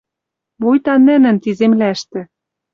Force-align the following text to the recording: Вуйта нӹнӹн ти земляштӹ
Вуйта 0.61 0.93
нӹнӹн 1.07 1.35
ти 1.43 1.49
земляштӹ 1.59 2.21